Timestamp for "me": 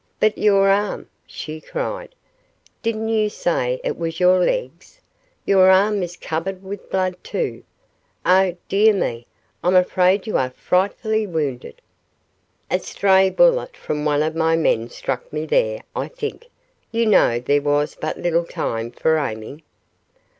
8.95-9.27, 15.31-15.45